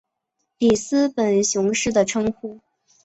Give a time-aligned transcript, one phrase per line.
[0.57, 2.59] 里斯本雄狮的称呼。